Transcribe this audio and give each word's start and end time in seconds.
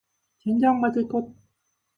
젠장맞을 0.39 1.07
것 1.07 1.29